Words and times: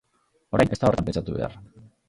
Orain, 0.57 0.73
ez 0.75 0.79
da 0.85 0.89
horretan 0.91 1.11
pentsatu 1.11 1.37
behar. 1.39 1.55